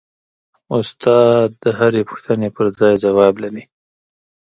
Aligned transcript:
استاد 0.77 1.49
د 1.63 1.65
هرې 1.79 2.01
پوښتنې 2.09 2.47
پرځای 2.57 2.93
ځواب 3.03 3.33
لري. 3.43 3.63